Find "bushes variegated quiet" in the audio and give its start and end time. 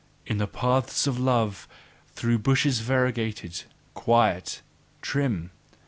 2.39-4.61